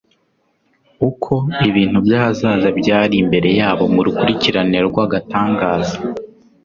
Uko 1.09 1.33
ibintu 1.69 1.97
by’ahazaza 2.05 2.69
byari 2.79 3.13
imbere 3.21 3.49
yabo 3.59 3.83
mu 3.93 4.01
rukurikirane 4.05 4.77
rw’agatangaza 4.87 5.97